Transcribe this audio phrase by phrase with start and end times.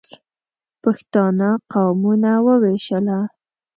[0.81, 3.19] پښتانه قومونه ووېشله.